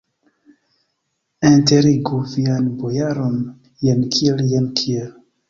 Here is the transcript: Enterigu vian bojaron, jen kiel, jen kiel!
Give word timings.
Enterigu 1.49 2.21
vian 2.31 2.71
bojaron, 2.81 3.37
jen 3.85 4.03
kiel, 4.17 4.43
jen 4.57 4.69
kiel! 4.83 5.07